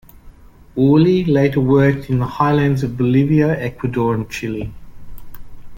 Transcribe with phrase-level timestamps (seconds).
[0.75, 4.73] Uhle later worked in the highlands of Bolivia, Ecuador, and Chile.